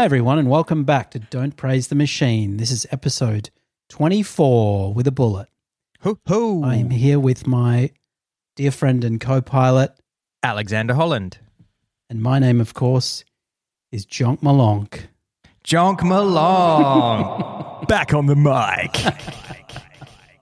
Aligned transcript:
Hi, 0.00 0.06
everyone, 0.06 0.38
and 0.38 0.48
welcome 0.48 0.84
back 0.84 1.10
to 1.10 1.18
Don't 1.18 1.58
Praise 1.58 1.88
the 1.88 1.94
Machine. 1.94 2.56
This 2.56 2.70
is 2.70 2.86
episode 2.90 3.50
24 3.90 4.94
with 4.94 5.06
a 5.06 5.12
bullet. 5.12 5.48
Ho 6.00 6.18
ho! 6.26 6.62
I 6.64 6.76
am 6.76 6.88
here 6.88 7.20
with 7.20 7.46
my 7.46 7.90
dear 8.56 8.70
friend 8.70 9.04
and 9.04 9.20
co 9.20 9.42
pilot, 9.42 9.92
Alexander 10.42 10.94
Holland. 10.94 11.36
and 12.08 12.22
my 12.22 12.38
name, 12.38 12.62
of 12.62 12.72
course, 12.72 13.26
is 13.92 14.06
Jonk 14.06 14.40
Malonk. 14.40 15.08
Jonk 15.64 15.98
Malong. 15.98 17.86
Back 17.86 18.14
on 18.14 18.24
the 18.24 18.36
mic. 18.36 19.84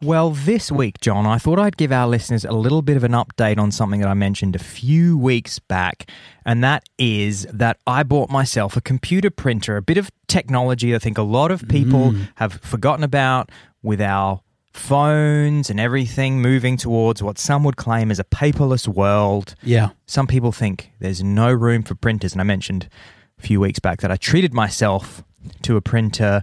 well, 0.02 0.30
this 0.30 0.70
week, 0.70 1.01
John, 1.01 1.27
I 1.27 1.38
thought 1.38 1.59
I'd 1.59 1.77
give 1.77 1.93
our 1.93 2.07
listeners 2.07 2.45
a 2.45 2.52
little 2.52 2.83
bit 2.83 2.97
of 2.97 3.05
an 3.05 3.12
update 3.12 3.59
on 3.59 3.73
something 3.73 4.01
that 4.01 4.09
I 4.09 4.15
mentioned 4.15 4.55
a 4.55 4.61
few 4.61 5.19
weeks 5.19 5.59
back, 5.59 6.11
and 6.45 6.62
that 6.62 6.88
is 6.98 7.47
that 7.52 7.79
I 7.87 8.02
bought 8.02 8.30
myself 8.30 8.77
a 8.77 8.80
computer 8.80 9.30
printer, 9.30 9.77
a 9.77 9.83
bit 9.83 9.98
of 9.98 10.11
technology 10.29 10.95
I 10.95 10.98
think 10.98 11.19
a 11.19 11.23
lot 11.23 11.51
of 11.51 11.66
people 11.69 12.12
mm. 12.12 12.29
have 12.37 12.55
forgotten 12.55 13.02
about 13.02 13.51
with 13.83 14.01
our 14.01 14.41
phones 14.73 15.71
and 15.71 15.80
everything 15.80 16.41
moving 16.41 16.77
towards 16.77 17.23
what 17.23 17.38
some 17.38 17.65
would 17.65 17.77
claim 17.77 18.10
is 18.10 18.21
a 18.21 18.24
paperless 18.24 18.87
world. 18.87 19.55
Yeah. 19.62 19.91
Some 20.07 20.27
people 20.27 20.52
think 20.52 20.93
there's 21.01 21.23
no 21.23 21.52
room 21.52 21.83
for 21.83 21.95
printers, 21.95 22.33
and 22.33 22.41
I 22.41 22.45
mentioned 22.45 22.88
a 23.38 23.43
few 23.43 23.60
weeks 23.60 23.79
back 23.79 24.01
that 24.01 24.10
I 24.10 24.16
treated 24.16 24.54
myself 24.54 25.24
to 25.63 25.76
a 25.76 25.80
printer 25.80 26.43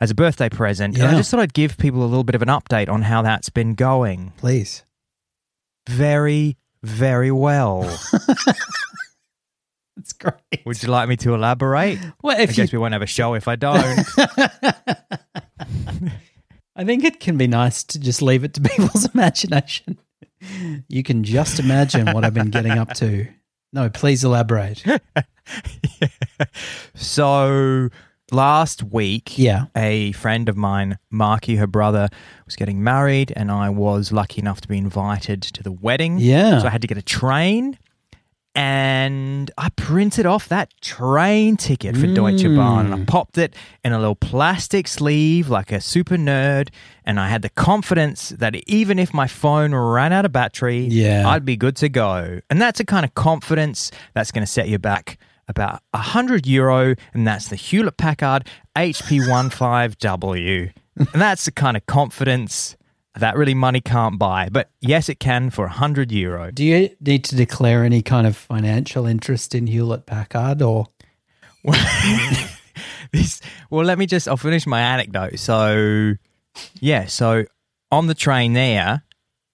as 0.00 0.10
a 0.10 0.14
birthday 0.14 0.48
present. 0.48 0.96
And 0.96 1.06
I 1.06 1.16
just 1.16 1.30
thought 1.30 1.40
I'd 1.40 1.54
give 1.54 1.78
people 1.78 2.02
a 2.02 2.06
little 2.06 2.24
bit 2.24 2.34
of 2.34 2.42
an 2.42 2.48
update 2.48 2.88
on 2.88 3.02
how 3.02 3.22
that's 3.22 3.48
been 3.50 3.74
going. 3.74 4.32
Please. 4.36 4.84
Very, 5.88 6.56
very 6.82 7.30
well. 7.30 7.82
That's 9.96 10.12
great. 10.12 10.64
Would 10.66 10.82
you 10.82 10.90
like 10.90 11.08
me 11.08 11.16
to 11.18 11.34
elaborate? 11.34 11.98
Well, 12.22 12.36
I 12.36 12.42
if 12.42 12.50
you, 12.50 12.56
guess 12.56 12.72
we 12.72 12.78
won't 12.78 12.92
have 12.92 13.02
a 13.02 13.06
show 13.06 13.34
if 13.34 13.48
I 13.48 13.56
don't. 13.56 13.76
I 16.76 16.84
think 16.84 17.04
it 17.04 17.18
can 17.18 17.38
be 17.38 17.46
nice 17.46 17.82
to 17.84 17.98
just 17.98 18.20
leave 18.20 18.44
it 18.44 18.52
to 18.54 18.60
people's 18.76 19.12
imagination. 19.14 19.98
You 20.88 21.02
can 21.02 21.24
just 21.24 21.58
imagine 21.58 22.12
what 22.12 22.24
I've 22.24 22.34
been 22.34 22.50
getting 22.50 22.72
up 22.72 22.92
to. 22.94 23.26
No, 23.72 23.88
please 23.88 24.22
elaborate. 24.22 24.84
so 26.94 27.88
last 28.32 28.82
week, 28.82 29.38
Yeah. 29.38 29.66
a 29.76 30.12
friend 30.12 30.48
of 30.48 30.56
mine, 30.56 30.98
Marky, 31.10 31.56
her 31.56 31.66
brother, 31.66 32.08
was 32.44 32.56
getting 32.56 32.82
married, 32.82 33.32
and 33.36 33.50
I 33.50 33.70
was 33.70 34.10
lucky 34.12 34.40
enough 34.40 34.60
to 34.62 34.68
be 34.68 34.78
invited 34.78 35.42
to 35.42 35.62
the 35.62 35.72
wedding. 35.72 36.18
Yeah. 36.18 36.58
So 36.60 36.66
I 36.66 36.70
had 36.70 36.82
to 36.82 36.88
get 36.88 36.98
a 36.98 37.02
train. 37.02 37.78
And 38.54 39.50
I 39.58 39.68
printed 39.76 40.24
off 40.24 40.48
that 40.48 40.70
train 40.80 41.58
ticket 41.58 41.94
for 41.94 42.06
Deutsche 42.06 42.44
Bahn 42.44 42.86
and 42.86 42.94
I 42.94 42.98
Mm. 43.00 43.06
popped 43.06 43.36
it 43.36 43.54
in 43.84 43.92
a 43.92 43.98
little 43.98 44.14
plastic 44.14 44.88
sleeve 44.88 45.50
like 45.50 45.70
a 45.70 45.78
super 45.80 46.16
nerd. 46.16 46.70
And 47.04 47.20
I 47.20 47.28
had 47.28 47.42
the 47.42 47.50
confidence 47.50 48.30
that 48.30 48.56
even 48.66 48.98
if 48.98 49.12
my 49.12 49.26
phone 49.26 49.74
ran 49.74 50.10
out 50.14 50.24
of 50.24 50.32
battery, 50.32 50.86
Yeah. 50.90 51.28
I'd 51.28 51.44
be 51.44 51.58
good 51.58 51.76
to 51.76 51.90
go. 51.90 52.40
And 52.48 52.58
that's 52.58 52.80
a 52.80 52.84
kind 52.86 53.04
of 53.04 53.14
confidence 53.14 53.90
that's 54.14 54.32
going 54.32 54.44
to 54.46 54.50
set 54.50 54.70
you 54.70 54.78
back 54.78 55.18
about 55.48 55.80
100 55.92 56.46
euro. 56.46 56.94
And 57.14 57.26
that's 57.26 57.48
the 57.48 57.56
Hewlett 57.56 57.96
Packard 57.96 58.46
HP15W. 58.76 60.72
and 60.96 61.08
that's 61.22 61.44
the 61.44 61.52
kind 61.52 61.76
of 61.76 61.86
confidence 61.86 62.76
that 63.18 63.36
really 63.36 63.54
money 63.54 63.80
can't 63.80 64.18
buy. 64.18 64.48
But 64.50 64.70
yes, 64.80 65.08
it 65.08 65.20
can 65.20 65.50
for 65.50 65.64
100 65.66 66.12
euro. 66.12 66.50
Do 66.50 66.64
you 66.64 66.90
need 67.00 67.24
to 67.24 67.36
declare 67.36 67.84
any 67.84 68.02
kind 68.02 68.26
of 68.26 68.36
financial 68.36 69.06
interest 69.06 69.54
in 69.54 69.66
Hewlett 69.66 70.06
Packard 70.06 70.62
or? 70.62 70.86
this 73.12 73.40
well 73.70 73.84
let 73.84 73.98
me 73.98 74.06
just 74.06 74.28
i'll 74.28 74.36
finish 74.36 74.66
my 74.66 74.80
anecdote 74.80 75.38
so 75.38 76.14
yeah 76.80 77.06
so 77.06 77.44
on 77.90 78.06
the 78.06 78.14
train 78.14 78.52
there 78.52 79.02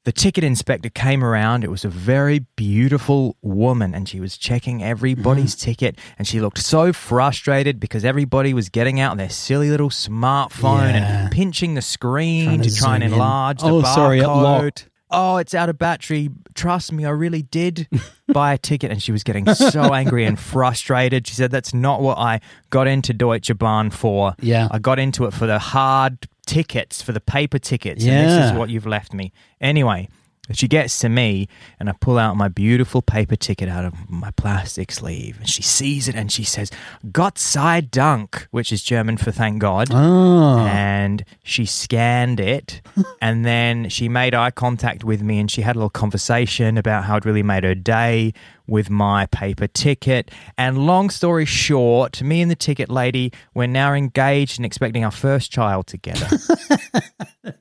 the 0.04 0.12
ticket 0.12 0.42
inspector 0.44 0.88
came 0.90 1.22
around 1.22 1.62
it 1.64 1.70
was 1.70 1.84
a 1.84 1.88
very 1.88 2.40
beautiful 2.56 3.36
woman 3.42 3.94
and 3.94 4.08
she 4.08 4.18
was 4.20 4.36
checking 4.36 4.82
everybody's 4.82 5.54
mm-hmm. 5.54 5.70
ticket 5.70 5.98
and 6.18 6.26
she 6.26 6.40
looked 6.40 6.58
so 6.58 6.92
frustrated 6.92 7.78
because 7.78 8.04
everybody 8.04 8.52
was 8.52 8.68
getting 8.68 8.98
out 9.00 9.16
their 9.16 9.30
silly 9.30 9.70
little 9.70 9.90
smartphone 9.90 10.92
Yeah. 10.92 11.22
and 11.24 11.32
pinching 11.32 11.74
the 11.74 11.82
screen 11.82 12.46
Trying 12.46 12.62
to, 12.62 12.70
to 12.70 12.76
try 12.76 12.94
and 12.96 13.02
zoom 13.02 13.08
in. 13.08 13.12
enlarge 13.14 13.60
the 13.60 13.66
Oh, 13.66 13.82
barcode 13.82 13.94
sorry, 13.94 14.18
it 14.20 14.26
locked. 14.26 14.88
oh, 15.10 15.36
it's 15.36 15.54
out 15.54 15.68
of 15.68 15.78
battery. 15.78 16.30
Trust 16.54 16.90
me, 16.92 17.04
I 17.04 17.10
really 17.10 17.42
did 17.42 17.86
buy 18.28 18.54
a 18.54 18.58
ticket. 18.58 18.90
And 18.90 19.02
she 19.02 19.12
was 19.12 19.22
getting 19.22 19.46
so 19.54 19.82
angry 19.94 20.24
and 20.24 20.38
frustrated. 20.38 21.26
She 21.26 21.34
said, 21.34 21.50
That's 21.50 21.72
not 21.74 22.00
what 22.00 22.18
I 22.18 22.40
got 22.70 22.86
into 22.88 23.12
Deutsche 23.12 23.56
Bahn 23.58 23.90
for. 23.90 24.34
Yeah. 24.40 24.68
I 24.70 24.78
got 24.78 24.98
into 24.98 25.24
it 25.26 25.32
for 25.34 25.46
the 25.46 25.58
hard 25.58 26.26
tickets, 26.46 27.02
for 27.02 27.12
the 27.12 27.20
paper 27.20 27.58
tickets. 27.58 28.04
And 28.04 28.28
this 28.28 28.50
is 28.50 28.58
what 28.58 28.70
you've 28.70 28.86
left 28.86 29.12
me. 29.12 29.32
Anyway. 29.60 30.08
She 30.50 30.66
gets 30.66 30.98
to 30.98 31.08
me 31.08 31.46
and 31.78 31.88
I 31.88 31.92
pull 31.92 32.18
out 32.18 32.36
my 32.36 32.48
beautiful 32.48 33.00
paper 33.00 33.36
ticket 33.36 33.68
out 33.68 33.84
of 33.84 34.10
my 34.10 34.32
plastic 34.32 34.90
sleeve 34.90 35.38
and 35.38 35.48
she 35.48 35.62
sees 35.62 36.08
it 36.08 36.16
and 36.16 36.32
she 36.32 36.42
says, 36.42 36.68
Gott 37.12 37.38
sei 37.38 37.80
Dank, 37.80 38.48
which 38.50 38.72
is 38.72 38.82
German 38.82 39.18
for 39.18 39.30
thank 39.30 39.60
God. 39.60 39.88
Oh, 39.92 40.66
and 40.66 41.24
she 41.44 41.64
scanned 41.64 42.40
it 42.40 42.82
and 43.22 43.44
then 43.44 43.88
she 43.88 44.08
made 44.08 44.34
eye 44.34 44.50
contact 44.50 45.04
with 45.04 45.22
me 45.22 45.38
and 45.38 45.48
she 45.48 45.62
had 45.62 45.76
a 45.76 45.78
little 45.78 45.90
conversation 45.90 46.76
about 46.76 47.04
how 47.04 47.16
it 47.16 47.24
really 47.24 47.44
made 47.44 47.62
her 47.62 47.76
day 47.76 48.34
with 48.66 48.90
my 48.90 49.26
paper 49.26 49.68
ticket. 49.68 50.32
And 50.58 50.76
long 50.76 51.08
story 51.10 51.44
short 51.44 52.20
me 52.20 52.42
and 52.42 52.50
the 52.50 52.56
ticket 52.56 52.90
lady 52.90 53.32
we're 53.54 53.68
now 53.68 53.94
engaged 53.94 54.58
and 54.58 54.66
expecting 54.66 55.04
our 55.04 55.12
first 55.12 55.52
child 55.52 55.86
together. 55.86 56.26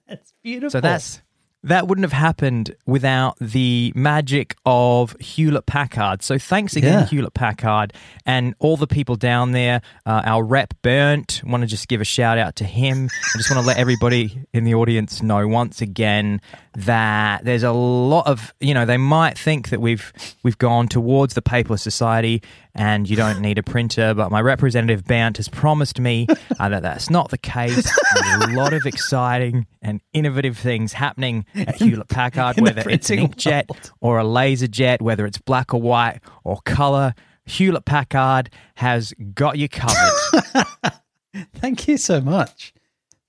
That's 0.08 0.34
beautiful. 0.42 0.72
so 0.72 0.82
that's 0.82 1.22
that 1.64 1.88
wouldn't 1.88 2.04
have 2.04 2.14
happened 2.14 2.76
without 2.88 3.38
the 3.40 3.94
magic 3.96 4.56
of 4.66 5.16
Hewlett 5.20 5.68
Packard. 5.68 6.24
So 6.24 6.40
thanks 6.40 6.76
again, 6.76 7.02
Yeah. 7.02 7.06
Hewlett 7.06 7.34
Packard, 7.36 7.94
and 8.26 8.56
all 8.60 8.78
the 8.78 8.88
people 8.88 9.16
down 9.16 9.52
there. 9.52 9.82
Uh, 10.06 10.22
our 10.26 10.44
rep 10.44 10.74
Burnt, 10.82 11.42
want 11.46 11.62
to 11.62 11.68
just 11.68 11.88
give 11.88 12.02
a 12.02 12.06
shout 12.06 12.38
out 12.40 12.56
to 12.58 12.64
him. 12.64 13.10
I 13.36 13.38
just 13.38 13.52
want 13.52 13.62
to 13.62 13.68
let 13.68 13.78
everybody 13.78 14.44
in 14.54 14.64
the 14.64 14.74
audience 14.74 15.22
know 15.22 15.48
once 15.48 15.82
again 15.82 16.42
that 16.74 17.44
there's 17.44 17.64
a 17.64 17.72
lot 17.72 18.26
of 18.28 18.54
you 18.60 18.74
know 18.74 18.86
they 18.86 18.98
might 18.98 19.38
think 19.38 19.70
that 19.70 19.82
we've 19.82 20.12
we've 20.44 20.58
gone 20.58 20.88
towards 20.88 21.34
the 21.34 21.42
paperless 21.42 21.82
society 21.82 22.42
and 22.76 23.10
you 23.10 23.16
don't 23.16 23.40
need 23.42 23.58
a 23.58 23.64
printer, 23.64 24.14
but 24.14 24.32
my 24.32 24.42
representative 24.42 25.06
Bant 25.06 25.38
has 25.38 25.50
promised 25.50 26.00
me 26.00 26.28
uh, 26.60 26.70
that 26.70 26.82
that's 26.84 27.10
not 27.10 27.30
the 27.30 27.38
case. 27.38 27.92
There's 28.16 28.44
a 28.46 28.56
lot 28.56 28.74
of 28.74 28.86
exciting 28.86 29.66
and 29.82 30.02
innovative 30.14 30.58
things 30.58 30.94
happening 30.94 31.46
at 31.56 31.76
Hewlett 31.76 32.08
Packard, 32.08 32.60
whether 32.62 32.90
it's 32.90 33.10
an 33.10 33.20
inkjet 33.20 33.70
world. 33.70 33.92
or 34.00 34.20
a 34.20 34.24
laser 34.24 34.68
jet, 34.68 35.02
whether 35.02 35.26
it's 35.26 35.38
black 35.38 35.74
or 35.74 35.82
white 35.82 36.20
or 36.44 36.60
color. 36.66 37.14
Hewlett 37.46 37.86
Packard 37.86 38.50
has 38.76 39.14
got 39.34 39.58
you 39.58 39.68
covered. 39.68 40.66
Thank 41.56 41.88
you 41.88 41.98
so 41.98 42.22
much 42.22 42.74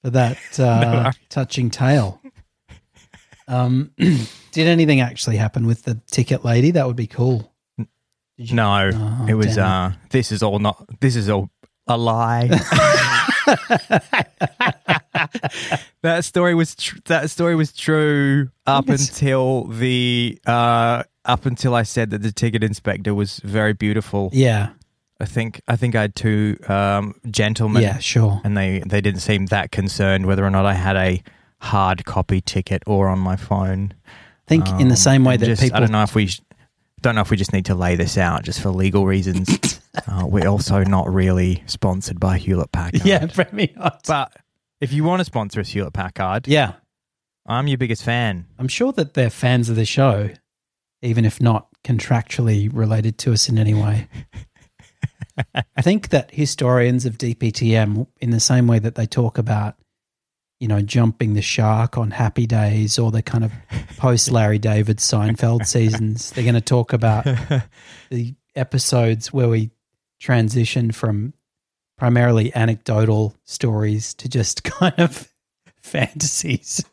for 0.03 0.10
that 0.10 0.38
uh, 0.59 1.12
touching 1.28 1.70
tale. 1.70 2.20
Um, 3.48 3.92
did 3.98 4.66
anything 4.69 5.00
actually 5.00 5.36
happen 5.36 5.66
with 5.66 5.82
the 5.82 6.00
ticket 6.10 6.44
lady? 6.44 6.70
That 6.72 6.86
would 6.86 6.97
be 6.97 7.06
cool. 7.06 7.52
You- 8.50 8.54
no, 8.56 8.91
Oh, 8.94 9.27
it 9.28 9.34
was. 9.34 9.56
uh 9.59 9.92
This 10.10 10.33
is 10.33 10.42
all 10.42 10.59
not. 10.59 10.77
This 11.00 11.16
is 11.16 11.28
all 11.28 11.48
a 11.89 11.97
lie. 11.97 12.48
that 16.03 16.24
story 16.24 16.54
was 16.54 16.74
tr- 16.74 16.98
that 17.06 17.30
story 17.30 17.54
was 17.54 17.72
true 17.72 18.48
up 18.66 18.89
until 18.89 19.65
the 19.65 20.39
uh 20.47 21.03
up 21.24 21.47
until 21.47 21.74
I 21.74 21.83
said 21.84 22.10
that 22.10 22.22
the 22.22 22.33
ticket 22.33 22.65
inspector 22.65 23.15
was 23.15 23.39
very 23.44 23.72
beautiful. 23.72 24.30
Yeah, 24.33 24.71
I 25.21 25.24
think 25.27 25.60
I 25.68 25.77
think 25.77 25.94
I 25.94 26.03
had 26.03 26.15
two 26.15 26.56
um, 26.68 27.15
gentlemen, 27.30 27.83
yeah, 27.83 27.98
sure. 27.98 28.41
and 28.44 28.56
they 28.56 28.83
they 28.86 29.00
didn't 29.00 29.21
seem 29.21 29.47
that 29.47 29.71
concerned 29.71 30.27
whether 30.27 30.44
or 30.44 30.50
not 30.50 30.66
I 30.66 30.74
had 30.74 30.97
a 30.97 31.22
hard 31.60 32.04
copy 32.04 32.41
ticket 32.41 32.83
or 32.86 33.09
on 33.09 33.18
my 33.21 33.36
phone. 33.36 33.94
I 34.06 34.48
think 34.48 34.68
in 34.80 34.89
the 34.89 34.94
Um, 34.94 34.97
same 34.97 35.24
way 35.24 35.36
that 35.36 35.47
just- 35.47 35.62
people 35.62 35.77
I 35.77 35.80
don't 35.80 35.92
know 35.92 36.03
if 36.03 36.15
we 36.15 36.27
sh- 36.27 36.41
don't 37.03 37.15
know 37.15 37.21
if 37.21 37.31
we 37.31 37.37
just 37.37 37.53
need 37.53 37.66
to 37.66 37.75
lay 37.75 37.97
this 37.97 38.16
out 38.16 38.45
just 38.45 38.60
for 38.60 38.71
legal 38.71 39.04
reasons. 39.04 39.81
uh, 40.07 40.25
we're 40.27 40.49
also 40.49 40.83
not 40.84 41.13
really 41.13 41.63
sponsored 41.66 42.19
by 42.19 42.39
Hewlett 42.39 42.72
Packard. 42.72 43.04
Yeah, 43.04 43.27
not. 43.77 44.03
but 44.07 44.37
if 44.81 44.93
you 44.93 45.04
want 45.04 45.21
to 45.21 45.25
sponsor 45.25 45.60
us, 45.60 45.69
Hewlett 45.69 45.93
Packard, 45.93 46.49
Yeah, 46.49 46.75
I'm 47.45 47.69
your 47.69 47.78
biggest 47.78 48.04
fan. 48.04 48.47
I'm 48.59 48.69
sure 48.69 48.93
that 48.93 49.15
they're 49.15 49.31
fans 49.31 49.69
of 49.69 49.77
the 49.77 49.84
show, 49.84 50.31
even 51.03 51.25
if 51.25 51.41
not 51.41 51.69
contractually 51.84 52.71
related 52.72 53.19
to 53.19 53.33
us 53.33 53.49
in 53.49 53.59
any 53.59 53.75
way. 53.75 54.09
I 55.77 55.83
think 55.83 56.10
that 56.10 56.31
historians 56.31 57.04
of 57.04 57.19
DPTM, 57.19 58.07
in 58.21 58.31
the 58.31 58.41
same 58.41 58.66
way 58.66 58.78
that 58.78 58.95
they 58.95 59.07
talk 59.07 59.39
about, 59.39 59.77
you 60.62 60.68
know, 60.68 60.80
jumping 60.80 61.34
the 61.34 61.42
shark 61.42 61.98
on 61.98 62.12
Happy 62.12 62.47
Days 62.47 62.97
or 62.97 63.10
the 63.10 63.20
kind 63.20 63.42
of 63.42 63.50
post 63.97 64.30
Larry 64.30 64.60
David 64.60 64.98
Seinfeld 64.98 65.66
seasons, 65.66 66.30
they're 66.30 66.44
going 66.44 66.54
to 66.54 66.60
talk 66.60 66.92
about 66.92 67.24
the 68.10 68.36
episodes 68.54 69.32
where 69.32 69.48
we 69.48 69.72
transition 70.20 70.92
from 70.92 71.34
primarily 71.98 72.54
anecdotal 72.54 73.34
stories 73.44 74.14
to 74.14 74.28
just 74.28 74.62
kind 74.78 74.94
of 74.98 75.32
fantasies 75.80 76.84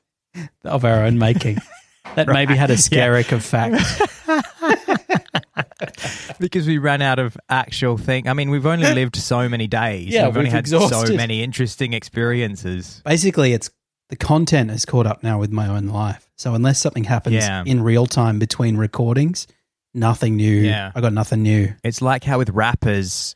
of 0.63 0.83
our 0.83 1.03
own 1.03 1.19
making. 1.19 1.59
That 2.15 2.27
maybe 2.27 2.55
had 2.55 2.71
a 2.71 2.75
skerrick 2.75 3.31
of 3.31 3.45
fact. 3.45 3.83
because 6.39 6.67
we 6.67 6.77
ran 6.77 7.01
out 7.01 7.19
of 7.19 7.37
actual 7.49 7.97
thing. 7.97 8.27
I 8.27 8.33
mean, 8.33 8.49
we've 8.49 8.65
only 8.65 8.91
lived 8.93 9.15
so 9.15 9.47
many 9.49 9.67
days. 9.67 10.09
Yeah, 10.09 10.27
we've 10.27 10.37
only 10.37 10.47
we've 10.49 10.53
had 10.53 10.67
so 10.67 11.13
many 11.15 11.43
interesting 11.43 11.93
experiences. 11.93 13.01
Basically, 13.05 13.53
it's 13.53 13.69
the 14.09 14.15
content 14.15 14.71
is 14.71 14.85
caught 14.85 15.05
up 15.05 15.23
now 15.23 15.39
with 15.39 15.51
my 15.51 15.67
own 15.67 15.87
life. 15.87 16.29
So 16.35 16.53
unless 16.53 16.79
something 16.79 17.03
happens 17.03 17.35
Yeah. 17.35 17.63
in 17.65 17.81
real 17.83 18.05
time 18.05 18.39
between 18.39 18.75
recordings, 18.77 19.45
nothing 19.93 20.35
new. 20.35 20.55
Yeah. 20.61 20.91
I 20.95 21.01
got 21.01 21.13
nothing 21.13 21.43
new. 21.43 21.73
It's 21.83 22.01
like 22.01 22.23
how 22.23 22.39
with 22.39 22.49
rappers, 22.49 23.35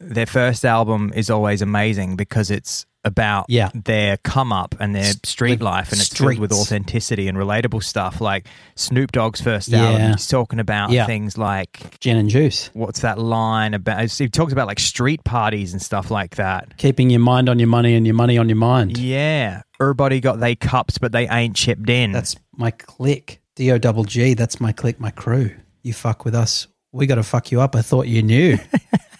their 0.00 0.26
first 0.26 0.64
album 0.64 1.12
is 1.14 1.28
always 1.30 1.60
amazing 1.62 2.16
because 2.16 2.50
it's 2.50 2.86
about 3.06 3.46
Yeah. 3.48 3.70
their 3.72 4.18
come 4.18 4.52
up 4.52 4.74
and 4.78 4.94
their 4.94 5.12
street 5.24 5.62
life, 5.62 5.92
and 5.92 6.00
it's 6.00 6.10
filled 6.10 6.38
with 6.38 6.52
authenticity 6.52 7.28
and 7.28 7.38
relatable 7.38 7.82
stuff. 7.82 8.20
Like 8.20 8.46
Snoop 8.74 9.12
Dogg's 9.12 9.40
first 9.40 9.68
Yeah. 9.68 9.86
album, 9.86 10.10
he's 10.12 10.26
talking 10.26 10.58
about 10.60 10.90
Yeah. 10.90 11.06
things 11.06 11.38
like 11.38 11.98
Gin 12.00 12.16
and 12.18 12.28
juice. 12.28 12.68
what's 12.74 13.00
that 13.00 13.18
line 13.18 13.72
about? 13.72 14.10
He 14.10 14.28
talks 14.28 14.52
about 14.52 14.66
like 14.66 14.80
street 14.80 15.24
parties 15.24 15.72
and 15.72 15.80
stuff 15.80 16.10
like 16.10 16.36
that. 16.36 16.76
Keeping 16.76 17.08
your 17.08 17.20
mind 17.20 17.48
on 17.48 17.58
your 17.58 17.68
money 17.68 17.94
and 17.94 18.04
your 18.06 18.14
money 18.16 18.36
on 18.36 18.48
your 18.48 18.56
mind. 18.56 18.98
Yeah, 18.98 19.62
everybody 19.80 20.20
got 20.20 20.40
they 20.40 20.54
cups, 20.56 20.98
but 20.98 21.12
they 21.12 21.28
ain't 21.28 21.54
chipped 21.56 21.88
in. 21.88 22.12
That's 22.12 22.36
my 22.56 22.72
click. 22.72 23.40
D 23.54 23.70
O 23.70 23.78
double 23.78 24.04
G. 24.04 24.34
That's 24.34 24.60
my 24.60 24.72
click, 24.72 25.00
my 25.00 25.10
crew. 25.10 25.50
You 25.82 25.92
fuck 25.94 26.24
with 26.24 26.34
us. 26.34 26.66
We 26.92 27.06
got 27.06 27.14
to 27.16 27.22
fuck 27.22 27.52
you 27.52 27.60
up. 27.60 27.76
I 27.76 27.82
thought 27.82 28.06
you 28.08 28.22
knew. 28.22 28.58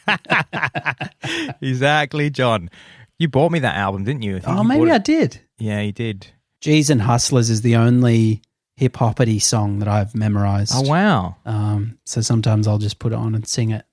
exactly, 1.61 2.31
John. 2.31 2.71
You 3.19 3.29
bought 3.29 3.51
me 3.51 3.61
that 3.61 3.77
album, 3.77 4.05
didn't 4.05 4.23
you? 4.23 4.37
I 4.37 4.41
think 4.41 4.57
oh, 4.57 4.63
you 4.63 4.69
maybe 4.69 4.91
I 4.91 4.99
did. 4.99 5.41
Yeah, 5.59 5.81
you 5.81 5.93
did. 5.93 6.27
G's 6.61 6.91
and 6.91 7.01
Hustlers 7.03 7.49
is 7.51 7.63
the 7.63 7.77
only 7.77 8.43
hip 8.77 8.97
hoppity 8.97 9.39
song 9.39 9.79
that 9.79 9.89
I've 9.89 10.15
memorized. 10.15 10.73
Oh 10.75 10.83
wow. 10.83 11.37
Um, 11.47 11.99
so 12.05 12.21
sometimes 12.21 12.67
I'll 12.69 12.79
just 12.79 12.99
put 12.99 13.13
it 13.13 13.17
on 13.17 13.35
and 13.35 13.47
sing 13.47 13.71
it, 13.71 13.85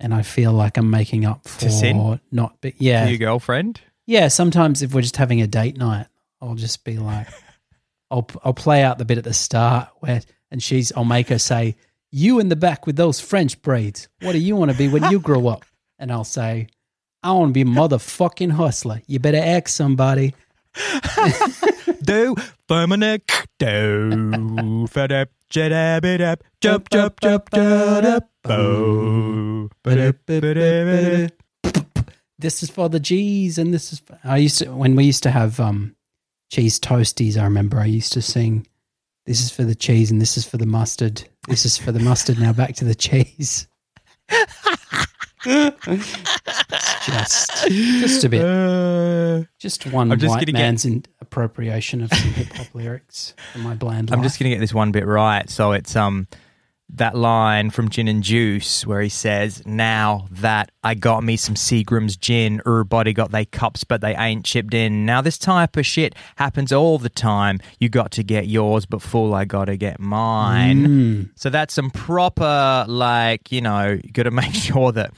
and 0.00 0.12
I 0.12 0.22
feel 0.22 0.52
like 0.52 0.76
I'm 0.76 0.90
making 0.90 1.24
up 1.24 1.46
for 1.46 2.18
not. 2.32 2.56
But 2.60 2.80
yeah, 2.80 3.04
To 3.04 3.10
your 3.10 3.18
girlfriend? 3.18 3.80
yeah. 4.06 4.28
Sometimes 4.28 4.82
if 4.82 4.94
we're 4.94 5.02
just 5.02 5.16
having 5.16 5.40
a 5.42 5.46
date 5.46 5.76
night, 5.76 6.06
I'll 6.40 6.54
just 6.56 6.84
be 6.84 6.98
like, 6.98 7.28
I'll 8.10 8.28
I'll 8.44 8.54
play 8.54 8.82
out 8.82 8.98
the 8.98 9.04
bit 9.04 9.18
at 9.18 9.24
the 9.24 9.34
start 9.34 9.88
where, 10.00 10.22
and 10.50 10.62
she's, 10.62 10.92
I'll 10.96 11.04
make 11.04 11.28
her 11.28 11.38
say, 11.38 11.76
"You 12.10 12.40
in 12.40 12.48
the 12.48 12.56
back 12.56 12.86
with 12.86 12.96
those 12.96 13.20
French 13.20 13.62
braids. 13.62 14.08
What 14.22 14.32
do 14.32 14.38
you 14.38 14.56
want 14.56 14.72
to 14.72 14.76
be 14.76 14.88
when 14.88 15.10
you 15.10 15.20
grow 15.20 15.46
up?" 15.46 15.64
And 15.98 16.10
I'll 16.10 16.24
say, 16.24 16.66
"I 17.22 17.32
want 17.32 17.50
to 17.50 17.52
be 17.52 17.62
a 17.62 17.64
motherfucking 17.64 18.52
hustler. 18.52 19.02
You 19.06 19.18
better 19.18 19.40
ask 19.42 19.68
somebody." 19.68 20.34
Do 22.02 22.34
Dominic 22.66 23.46
do. 23.58 24.86
Fadap 24.88 25.26
jadabidap 25.52 26.40
jump 26.62 26.88
jump 26.88 27.20
jump 27.20 27.50
jadap 27.50 28.22
this 32.38 32.62
is 32.62 32.70
for 32.70 32.88
the 32.88 32.98
G's 32.98 33.58
and 33.58 33.74
this 33.74 33.92
is 33.92 34.00
for, 34.00 34.18
I 34.24 34.38
used 34.38 34.60
to 34.60 34.74
when 34.74 34.96
we 34.96 35.04
used 35.04 35.22
to 35.24 35.30
have 35.30 35.60
um 35.60 35.94
cheese 36.50 36.80
toasties 36.80 37.36
I 37.36 37.44
remember 37.44 37.78
I 37.78 37.84
used 37.84 38.14
to 38.14 38.22
sing 38.22 38.66
this 39.26 39.40
is 39.40 39.50
for 39.50 39.64
the 39.64 39.74
cheese 39.74 40.10
and 40.10 40.20
this 40.20 40.36
is 40.36 40.44
for 40.44 40.56
the 40.56 40.66
mustard. 40.66 41.22
This 41.46 41.64
is 41.64 41.78
for 41.78 41.92
the 41.92 42.00
mustard 42.00 42.40
now 42.40 42.52
back 42.52 42.74
to 42.76 42.84
the 42.84 42.94
cheese 42.94 43.68
just 47.04 47.50
just 47.68 48.24
a 48.24 48.28
bit 48.28 48.42
Uh, 48.44 49.44
just 49.58 49.86
one 49.86 50.12
I'm 50.12 50.18
just 50.18 50.30
white 50.30 50.46
gonna 50.46 50.52
get- 50.52 50.84
man's 50.84 50.86
appropriation 51.20 52.02
of 52.02 52.12
some 52.12 52.32
hip 52.32 52.52
hop 52.52 52.74
lyrics 52.74 53.34
from 53.52 53.62
my 53.62 53.74
bland 53.74 54.10
I'm 54.12 54.18
life. 54.18 54.26
just 54.26 54.38
gonna 54.38 54.50
get 54.50 54.60
this 54.60 54.74
one 54.74 54.92
bit 54.92 55.06
right. 55.06 55.48
So 55.48 55.72
it's 55.72 55.96
um 55.96 56.26
that 56.94 57.16
line 57.16 57.70
from 57.70 57.88
Gin 57.88 58.06
and 58.06 58.22
Juice 58.22 58.86
where 58.86 59.00
he 59.00 59.08
says, 59.08 59.62
"Now 59.64 60.26
that 60.30 60.70
I 60.84 60.92
got 60.94 61.24
me 61.24 61.38
some 61.38 61.54
Seagram's 61.54 62.18
gin, 62.18 62.60
everybody 62.66 63.14
got 63.14 63.32
they 63.32 63.46
cups, 63.46 63.82
but 63.82 64.02
they 64.02 64.14
ain't 64.14 64.44
chipped 64.44 64.74
in." 64.74 65.06
Now 65.06 65.22
this 65.22 65.38
type 65.38 65.78
of 65.78 65.86
shit 65.86 66.14
happens 66.36 66.70
all 66.70 66.98
the 66.98 67.08
time. 67.08 67.60
You 67.80 67.88
got 67.88 68.10
to 68.12 68.22
get 68.22 68.46
yours, 68.46 68.84
but 68.84 69.00
fool, 69.00 69.32
I 69.32 69.46
gotta 69.46 69.78
get 69.78 70.00
mine. 70.00 70.86
Mm. 70.86 71.30
So 71.34 71.48
that's 71.48 71.72
some 71.72 71.90
proper, 71.90 72.84
like, 72.86 73.50
you 73.50 73.62
know, 73.62 73.92
you 74.04 74.12
got 74.12 74.24
to 74.24 74.30
make 74.42 74.52
sure 74.52 74.92
that 74.92 75.12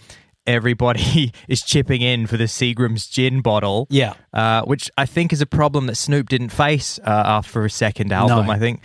everybody 0.47 1.33
is 1.49 1.63
chipping 1.63 2.03
in 2.03 2.27
for 2.27 2.37
the 2.37 2.45
Seagram's 2.45 3.07
gin 3.07 3.41
bottle. 3.41 3.87
yeah 3.91 4.15
Uh, 4.33 4.63
which 4.63 4.91
I 4.99 5.07
think 5.07 5.33
is 5.33 5.41
a 5.41 5.47
problem 5.47 5.87
that 5.87 5.97
Snoop 5.97 6.29
didn't 6.29 6.51
face 6.51 6.99
uh, 7.05 7.11
after 7.27 7.63
his 7.63 7.75
second 7.75 8.13
album. 8.13 8.47
No. 8.47 8.53
I 8.53 8.59
think, 8.59 8.81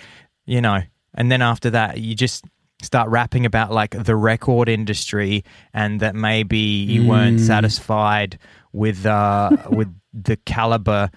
you 0.46 0.62
know, 0.62 0.82
and 1.14 1.32
then 1.32 1.42
after 1.42 1.70
that, 1.72 2.00
you 2.00 2.16
just 2.16 2.46
start 2.82 3.10
rapping 3.10 3.46
about 3.46 3.72
like 3.74 3.92
the 4.06 4.16
record 4.16 4.70
industry 4.70 5.44
and 5.74 6.00
that 6.00 6.16
maybe 6.16 6.60
you 6.60 7.08
weren't 7.08 7.40
Mm. 7.40 7.46
satisfied 7.48 8.40
with 8.72 9.06
uh, 9.06 9.50
with 9.70 9.94
the 10.14 10.38
caliber 10.38 11.10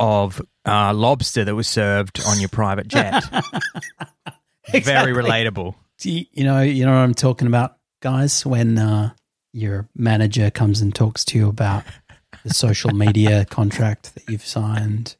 of 0.00 0.42
uh, 0.66 0.92
lobster 0.92 1.44
that 1.44 1.54
was 1.54 1.68
served 1.68 2.20
on 2.26 2.40
your 2.40 2.48
private 2.48 2.88
jet. 2.94 3.22
Very 4.72 5.12
relatable. 5.12 5.74
You, 6.02 6.24
you 6.32 6.44
know, 6.44 6.60
you 6.62 6.84
know 6.84 6.92
what 6.92 6.98
I'm 6.98 7.14
talking 7.14 7.46
about, 7.48 7.76
guys. 8.00 8.44
When 8.44 8.78
uh, 8.78 9.10
your 9.52 9.88
manager 9.96 10.50
comes 10.50 10.80
and 10.80 10.94
talks 10.94 11.24
to 11.26 11.38
you 11.38 11.48
about 11.48 11.84
the 12.44 12.52
social 12.54 12.90
media 12.90 13.44
contract 13.50 14.14
that 14.14 14.28
you've 14.28 14.44
signed, 14.46 15.16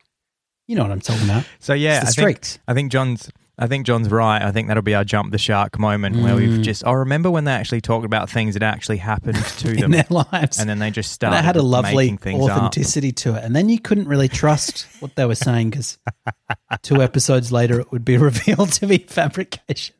you 0.66 0.76
know 0.76 0.82
what 0.82 0.92
I'm 0.92 1.00
talking 1.00 1.24
about. 1.24 1.44
So 1.60 1.72
yeah, 1.74 2.02
I 2.06 2.10
think. 2.10 2.58
I 2.68 2.74
think 2.74 2.92
John's. 2.92 3.30
I 3.60 3.66
think 3.66 3.86
John's 3.86 4.08
right. 4.08 4.40
I 4.40 4.52
think 4.52 4.68
that'll 4.68 4.84
be 4.84 4.94
our 4.94 5.02
jump 5.02 5.32
the 5.32 5.38
shark 5.38 5.80
moment 5.80 6.14
where 6.22 6.36
we've 6.36 6.60
Mm. 6.60 6.62
just. 6.62 6.86
I 6.86 6.92
remember 6.92 7.28
when 7.28 7.42
they 7.42 7.50
actually 7.50 7.80
talked 7.80 8.04
about 8.04 8.30
things 8.30 8.54
that 8.54 8.62
actually 8.62 8.98
happened 8.98 9.36
to 9.58 9.70
in 9.72 9.80
them, 9.80 9.90
their 9.90 10.06
lives. 10.10 10.60
and 10.60 10.70
then 10.70 10.78
they 10.78 10.92
just 10.92 11.08
And 11.08 11.14
started. 11.14 11.36
that 11.38 11.44
had 11.44 11.56
a 11.56 11.62
lovely 11.62 12.16
things 12.18 12.44
up. 12.44 12.50
authenticity 12.56 13.10
to 13.10 13.34
it. 13.34 13.42
And 13.42 13.56
then 13.56 13.68
you 13.68 13.80
couldn't 13.80 14.06
really 14.06 14.28
trust 14.28 14.86
what 15.00 15.16
they 15.16 15.24
were 15.24 15.34
saying 15.34 15.70
because 15.70 15.98
two 16.82 17.02
episodes 17.02 17.50
later 17.50 17.80
it 17.80 17.90
would 17.90 18.04
be 18.04 18.16
revealed 18.16 18.70
to 18.74 18.86
be 18.86 18.98
fabrication. 18.98 19.96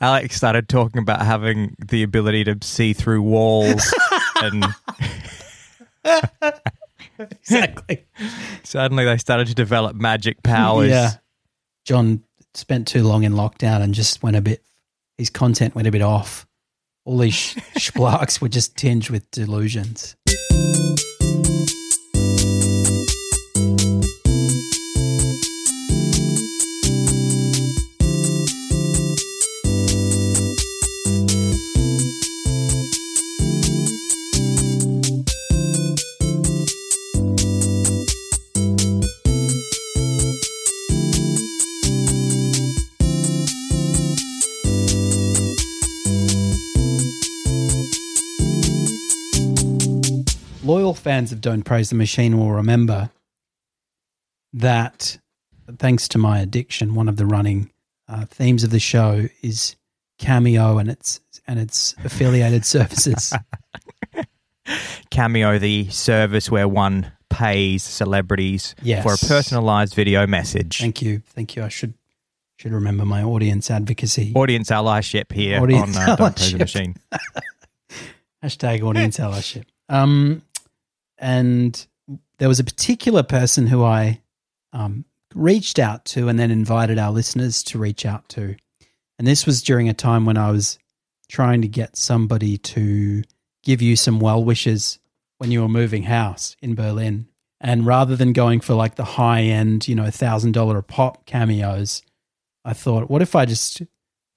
Alex 0.00 0.36
started 0.36 0.68
talking 0.68 1.00
about 1.00 1.22
having 1.22 1.76
the 1.88 2.02
ability 2.02 2.44
to 2.44 2.58
see 2.62 2.92
through 2.92 3.22
walls, 3.22 3.94
and 4.36 4.64
Exactly. 7.18 8.04
suddenly 8.64 9.04
they 9.04 9.16
started 9.18 9.46
to 9.48 9.54
develop 9.54 9.96
magic 9.96 10.42
powers. 10.42 10.90
Yeah. 10.90 11.10
John 11.84 12.22
spent 12.54 12.88
too 12.88 13.02
long 13.04 13.24
in 13.24 13.34
lockdown 13.34 13.82
and 13.82 13.94
just 13.94 14.22
went 14.22 14.36
a 14.36 14.40
bit, 14.40 14.62
his 15.18 15.30
content 15.30 15.74
went 15.74 15.86
a 15.86 15.90
bit 15.92 16.02
off. 16.02 16.46
All 17.04 17.18
these 17.18 17.34
sh- 17.34 17.90
were 17.96 18.48
just 18.48 18.76
tinged 18.76 19.10
with 19.10 19.30
delusions. 19.30 20.16
Loyal 50.64 50.94
fans 50.94 51.30
of 51.30 51.40
Don't 51.42 51.62
Praise 51.62 51.90
the 51.90 51.94
Machine 51.94 52.38
will 52.38 52.50
remember 52.52 53.10
that, 54.54 55.18
thanks 55.78 56.08
to 56.08 56.18
my 56.18 56.38
addiction, 56.40 56.94
one 56.94 57.08
of 57.08 57.16
the 57.16 57.26
running 57.26 57.70
uh, 58.08 58.24
themes 58.26 58.64
of 58.64 58.70
the 58.70 58.80
show 58.80 59.26
is 59.42 59.76
Cameo 60.18 60.78
and 60.78 60.88
its 60.88 61.20
and 61.46 61.58
its 61.58 61.94
affiliated 62.04 62.64
services. 62.64 63.34
Cameo, 65.10 65.58
the 65.58 65.88
service 65.90 66.50
where 66.50 66.66
one 66.66 67.12
pays 67.28 67.82
celebrities 67.82 68.74
Yes. 68.82 69.02
for 69.02 69.12
a 69.12 69.18
personalized 69.18 69.94
video 69.94 70.26
message. 70.26 70.78
Thank 70.78 71.02
you, 71.02 71.20
thank 71.26 71.56
you. 71.56 71.62
I 71.64 71.68
should 71.68 71.92
should 72.56 72.72
remember 72.72 73.04
my 73.04 73.22
audience 73.22 73.70
advocacy. 73.70 74.32
Audience 74.34 74.70
allyship 74.70 75.30
here 75.32 75.60
Audience 75.60 75.96
on 75.98 76.08
uh, 76.10 76.16
Don't 76.16 76.36
Praise 76.36 76.52
the. 76.52 76.58
Machine. 76.58 76.96
Hashtag 78.42 78.82
audience 78.82 79.18
allyship. 79.18 79.64
Um, 79.90 80.42
and 81.18 81.86
there 82.38 82.48
was 82.48 82.60
a 82.60 82.64
particular 82.64 83.22
person 83.22 83.66
who 83.66 83.82
I 83.82 84.20
um, 84.72 85.04
reached 85.34 85.78
out 85.78 86.04
to 86.06 86.28
and 86.28 86.38
then 86.38 86.50
invited 86.50 86.98
our 86.98 87.10
listeners 87.10 87.62
to 87.64 87.78
reach 87.78 88.04
out 88.04 88.28
to. 88.30 88.56
And 89.18 89.26
this 89.26 89.46
was 89.46 89.62
during 89.62 89.88
a 89.88 89.94
time 89.94 90.24
when 90.24 90.36
I 90.36 90.50
was 90.50 90.78
trying 91.28 91.62
to 91.62 91.68
get 91.68 91.96
somebody 91.96 92.58
to 92.58 93.22
give 93.62 93.80
you 93.80 93.96
some 93.96 94.20
well 94.20 94.44
wishes 94.44 94.98
when 95.38 95.50
you 95.50 95.62
were 95.62 95.68
moving 95.68 96.04
house 96.04 96.56
in 96.60 96.74
Berlin. 96.74 97.28
And 97.60 97.86
rather 97.86 98.16
than 98.16 98.32
going 98.32 98.60
for 98.60 98.74
like 98.74 98.96
the 98.96 99.04
high 99.04 99.42
end, 99.42 99.88
you 99.88 99.94
know, 99.94 100.10
thousand 100.10 100.52
dollar 100.52 100.78
a 100.78 100.82
pop 100.82 101.24
cameos, 101.26 102.02
I 102.64 102.72
thought, 102.72 103.08
what 103.08 103.22
if 103.22 103.34
I 103.34 103.46
just 103.46 103.82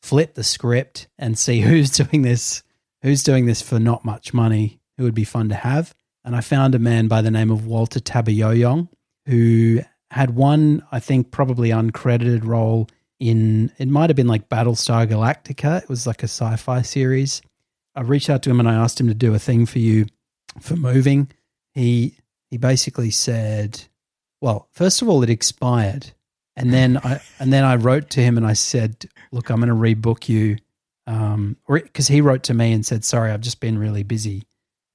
flip 0.02 0.36
the 0.36 0.44
script 0.44 1.08
and 1.18 1.38
see 1.38 1.62
who's 1.62 1.92
doing 1.92 2.22
this, 2.22 2.64
who's 3.02 3.24
doing 3.24 3.46
this 3.46 3.62
for 3.62 3.80
not 3.80 4.06
much 4.06 4.34
money, 4.34 4.80
who 4.98 5.04
would 5.04 5.16
be 5.16 5.24
fun 5.24 5.50
to 5.50 5.56
have. 5.56 5.94
And 6.28 6.36
I 6.36 6.42
found 6.42 6.76
a 6.76 6.80
man 6.80 7.08
by 7.08 7.22
the 7.22 7.32
name 7.32 7.50
of 7.50 7.68
Walter 7.68 8.02
Tabayoyong 8.02 8.90
who 9.28 9.80
had 10.12 10.36
one, 10.36 10.86
I 10.92 11.00
think, 11.00 11.32
probably 11.32 11.70
uncredited 11.70 12.46
role 12.46 12.90
in 13.18 13.72
it 13.78 13.88
might 13.88 14.10
have 14.10 14.18
been 14.18 14.28
like 14.28 14.50
Battlestar 14.50 15.08
Galactica. 15.08 15.82
It 15.82 15.88
was 15.88 16.06
like 16.06 16.24
a 16.24 16.28
sci-fi 16.28 16.82
series. 16.82 17.42
I 17.96 18.02
reached 18.02 18.30
out 18.30 18.44
to 18.44 18.50
him 18.50 18.60
and 18.60 18.68
I 18.68 18.76
asked 18.76 19.00
him 19.00 19.08
to 19.08 19.14
do 19.14 19.34
a 19.34 19.40
thing 19.40 19.66
for 19.66 19.80
you 19.80 20.08
for 20.60 20.76
moving. 20.76 21.32
He 21.74 22.18
he 22.52 22.58
basically 22.58 23.10
said, 23.10 23.86
"Well, 24.42 24.68
first 24.74 25.02
of 25.02 25.08
all, 25.08 25.24
it 25.24 25.30
expired, 25.30 26.12
and 26.58 26.74
then 26.74 26.98
I 26.98 27.22
and 27.40 27.54
then 27.54 27.64
I 27.64 27.78
wrote 27.78 28.10
to 28.12 28.22
him 28.22 28.36
and 28.36 28.46
I 28.46 28.52
said, 28.52 29.06
"Look, 29.32 29.50
I'm 29.50 29.62
going 29.62 29.70
to 29.70 29.74
rebook 29.76 30.28
you," 30.28 30.58
um, 31.06 31.56
because 31.70 32.10
he 32.10 32.20
wrote 32.20 32.44
to 32.44 32.54
me 32.54 32.74
and 32.74 32.86
said, 32.86 33.06
"Sorry, 33.06 33.32
I've 33.32 33.40
just 33.40 33.62
been 33.62 33.78
really 33.78 34.04
busy," 34.04 34.44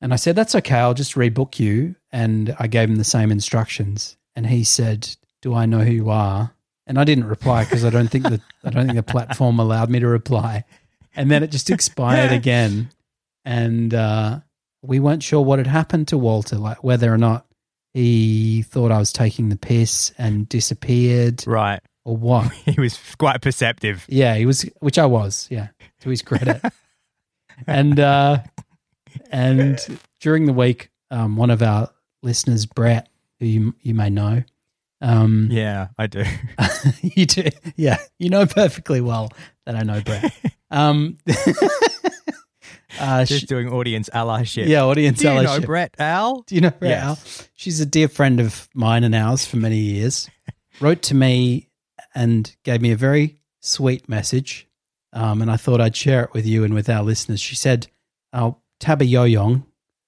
and 0.02 0.12
I 0.12 0.16
said, 0.16 0.37
"That's 0.37 0.54
okay, 0.56 0.75
I'll 0.76 0.92
just 0.94 1.14
rebook 1.14 1.59
you." 1.59 1.94
And 2.12 2.54
I 2.59 2.66
gave 2.66 2.90
him 2.90 2.97
the 2.97 3.04
same 3.04 3.30
instructions, 3.32 4.18
and 4.37 4.47
he 4.47 4.64
said, 4.64 5.09
"Do 5.40 5.54
I 5.54 5.64
know 5.64 5.80
who 5.80 5.92
you 5.92 6.11
are?" 6.11 6.54
And 6.87 6.99
I 6.99 7.04
didn't 7.04 7.25
reply 7.25 7.64
because 7.64 7.85
I 7.85 7.90
don't 7.90 8.09
think 8.09 8.25
that 8.25 8.40
I 8.64 8.71
don't 8.71 8.87
think 8.87 8.97
the 8.97 9.02
platform 9.02 9.59
allowed 9.59 9.88
me 9.88 10.00
to 10.00 10.06
reply. 10.09 10.64
And 11.16 11.30
then 11.30 11.42
it 11.42 11.50
just 11.50 11.71
expired 11.71 12.32
again, 12.32 12.90
and 13.44 13.94
uh, 13.94 14.40
we 14.82 14.99
weren't 15.00 15.23
sure 15.23 15.40
what 15.40 15.59
had 15.59 15.66
happened 15.68 16.09
to 16.09 16.18
Walter, 16.18 16.56
like 16.56 16.82
whether 16.85 17.12
or 17.12 17.18
not 17.18 17.47
he 17.94 18.62
thought 18.62 18.90
I 18.90 18.99
was 18.99 19.12
taking 19.12 19.49
the 19.50 19.56
piss 19.56 20.12
and 20.18 20.49
disappeared, 20.49 21.44
Right. 21.47 21.80
or 22.04 22.16
what. 22.16 22.50
He 22.64 22.80
was 22.80 22.99
quite 23.18 23.42
perceptive. 23.42 24.04
Yeah, 24.09 24.35
he 24.37 24.47
was, 24.47 24.62
which 24.80 24.99
I 24.99 25.04
was. 25.06 25.47
Yeah, 25.50 25.68
to 26.00 26.09
his 26.09 26.23
credit. 26.23 26.62
and 27.66 28.00
uh, 28.00 28.38
and 29.31 29.78
during 30.21 30.47
the 30.47 30.52
week, 30.52 30.90
um, 31.11 31.37
one 31.37 31.50
of 31.50 31.62
our 31.62 31.90
listeners, 32.23 32.66
Brett, 32.66 33.09
who 33.40 33.47
you 33.47 33.75
you 33.81 33.95
may 33.95 34.11
know, 34.11 34.42
um, 35.00 35.49
Yeah, 35.50 35.88
I 35.99 36.07
do. 36.07 36.25
you 37.02 37.26
do, 37.26 37.49
yeah, 37.76 37.99
you 38.19 38.28
know 38.31 38.47
perfectly 38.47 39.00
well 39.00 39.31
that 39.66 39.75
I 39.76 39.83
know 39.83 40.00
Brett. 40.00 40.33
Um, 40.75 41.19
uh, 42.99 43.25
Just 43.25 43.42
sh- 43.42 43.47
doing 43.47 43.69
audience 43.73 44.09
allyship. 44.14 44.66
yeah, 44.69 44.85
audience 44.85 45.19
Do 45.21 45.28
you 45.33 45.42
know. 45.42 45.61
Brett 45.61 45.95
Al? 45.99 46.42
Do 46.47 46.54
you 46.54 46.61
know 46.61 46.71
Brett 46.71 46.90
Yes. 46.90 47.04
Al? 47.04 47.47
She's 47.54 47.81
a 47.81 47.87
dear 47.87 48.09
friend 48.09 48.40
of 48.40 48.69
mine 48.75 49.04
and 49.04 49.14
ours 49.14 49.45
for 49.45 49.57
many 49.57 49.76
years. 49.78 50.31
Wrote 50.81 51.02
to 51.02 51.14
me 51.14 51.69
and 52.14 52.54
gave 52.64 52.81
me 52.81 52.90
a 52.92 52.97
very 52.97 53.38
sweet 53.61 54.09
message. 54.09 54.66
Um, 55.12 55.42
and 55.42 55.50
I 55.50 55.57
thought 55.59 55.81
I'd 55.81 55.95
share 55.97 56.25
it 56.25 56.33
with 56.33 56.47
you 56.47 56.64
and 56.64 56.73
with 56.75 56.88
our 56.88 57.02
listeners. 57.02 57.40
She 57.40 57.54
said, 57.54 57.88
uh, 58.33 58.52
Tabayoyong, 58.83 59.65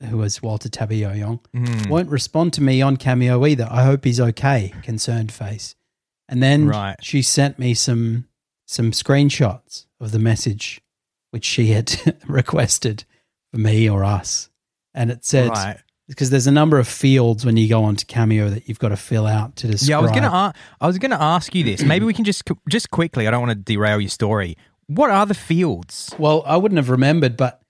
who 0.09 0.17
was 0.19 0.43
Walter 0.43 0.69
Tabayoyong, 0.69 1.41
Mm, 1.55 1.89
won't 1.89 2.11
respond 2.11 2.53
to 2.55 2.63
me 2.63 2.83
on 2.83 2.97
Cameo 2.97 3.47
either. 3.47 3.69
I 3.71 3.85
hope 3.85 4.05
he's 4.05 4.21
okay, 4.21 4.73
concerned 4.83 5.33
face. 5.33 5.75
And 6.29 6.43
then 6.43 6.67
Right. 6.69 6.97
she 7.03 7.23
sent 7.23 7.59
me 7.59 7.75
some 7.75 8.27
some 8.67 8.93
screenshots 8.93 9.85
of 10.01 10.11
the 10.11 10.19
message 10.19 10.81
which 11.31 11.45
she 11.45 11.67
had 11.69 12.17
requested 12.27 13.05
for 13.53 13.59
me 13.61 13.89
or 13.91 14.03
us. 14.05 14.49
And 14.95 15.11
it 15.11 15.25
said, 15.25 15.51
right. 15.51 15.77
because 16.09 16.31
there's 16.31 16.47
a 16.47 16.53
number 16.53 16.79
of 16.79 16.89
fields 16.89 17.45
when 17.45 17.57
you 17.59 17.69
go 17.69 17.85
onto 17.85 18.07
Cameo 18.07 18.49
that 18.49 18.67
you've 18.69 18.79
got 18.79 18.89
to 18.89 18.97
fill 18.97 19.27
out 19.27 19.57
to 19.57 19.67
describe. 19.67 19.91
Yeah, 19.91 19.99
I 19.99 20.01
was 20.01 20.11
gonna. 20.13 20.29
a- 20.29 20.55
I 20.81 20.87
was 20.87 20.99
gonna 20.99 21.21
ask 21.21 21.55
you 21.55 21.63
this. 21.65 21.83
Maybe 21.83 22.05
we 22.07 22.15
can 22.15 22.25
just 22.25 22.43
just 22.71 22.91
quickly. 22.91 23.29
I 23.29 23.31
don't 23.31 23.41
want 23.47 23.51
to 23.51 23.63
derail 23.73 24.01
your 24.01 24.09
story. 24.11 24.57
What 24.87 25.11
are 25.11 25.27
the 25.27 25.35
fields? 25.35 26.15
well, 26.19 26.43
I 26.47 26.57
wouldn't 26.57 26.77
have 26.79 26.91
remembered, 26.91 27.37
but 27.37 27.61